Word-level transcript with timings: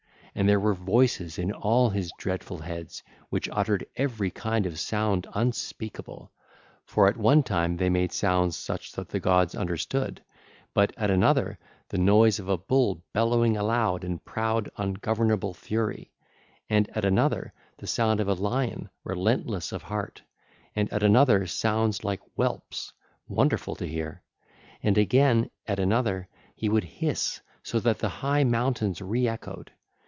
And 0.33 0.47
there 0.47 0.61
were 0.61 0.73
voices 0.73 1.37
in 1.37 1.51
all 1.51 1.89
his 1.89 2.09
dreadful 2.17 2.59
heads 2.59 3.03
which 3.29 3.49
uttered 3.51 3.85
every 3.97 4.31
kind 4.31 4.65
of 4.65 4.79
sound 4.79 5.27
unspeakable; 5.33 6.31
for 6.85 7.09
at 7.09 7.17
one 7.17 7.43
time 7.43 7.75
they 7.75 7.89
made 7.89 8.13
sounds 8.13 8.55
such 8.55 8.93
that 8.93 9.09
the 9.09 9.19
gods 9.19 9.55
understood, 9.55 10.23
but 10.73 10.93
at 10.97 11.11
another, 11.11 11.59
the 11.89 11.97
noise 11.97 12.39
of 12.39 12.47
a 12.47 12.55
bull 12.57 13.03
bellowing 13.11 13.57
aloud 13.57 14.05
in 14.05 14.19
proud 14.19 14.71
ungovernable 14.77 15.53
fury; 15.53 16.13
and 16.69 16.89
at 16.95 17.03
another, 17.03 17.51
the 17.79 17.85
sound 17.87 18.21
of 18.21 18.29
a 18.29 18.33
lion, 18.33 18.89
relentless 19.03 19.73
of 19.73 19.83
heart; 19.83 20.21
and 20.77 20.89
at 20.93 21.03
another, 21.03 21.45
sounds 21.45 22.05
like 22.05 22.21
whelps, 22.35 22.93
wonderful 23.27 23.75
to 23.75 23.85
hear; 23.85 24.23
and 24.81 24.97
again, 24.97 25.49
at 25.67 25.77
another, 25.77 26.25
he 26.55 26.69
would 26.69 26.85
hiss, 26.85 27.41
so 27.63 27.81
that 27.81 27.99
the 27.99 28.07
high 28.23 28.45
mountains 28.45 29.01
re 29.01 29.27
echoed. 29.27 29.69